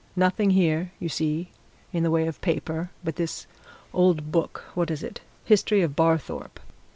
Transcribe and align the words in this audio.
Nothing 0.15 0.49
here, 0.49 0.91
you 0.97 1.09
see, 1.09 1.51
in 1.93 2.01
the 2.01 2.09
way 2.09 2.25
of 2.25 2.41
paper 2.41 2.89
but 3.03 3.17
this 3.17 3.45
old 3.93 4.31
book 4.31 4.63
what 4.73 4.89
is 4.89 5.03
it 5.03 5.21
History 5.45 5.83
of 5.83 5.95
Barthorpe." 5.95 6.59